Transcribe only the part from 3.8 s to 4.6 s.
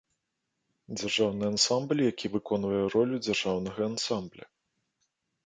ансамбля.